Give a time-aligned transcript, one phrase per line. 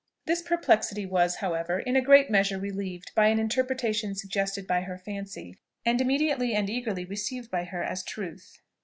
[0.25, 4.97] This perplexity was, however, in a great measure relieved by an interpretation suggested by her
[4.97, 8.57] fancy, and immediately and eagerly received by her as truth.